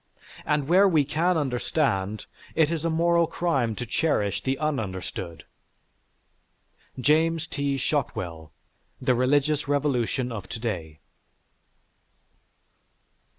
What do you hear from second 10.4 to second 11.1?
Today.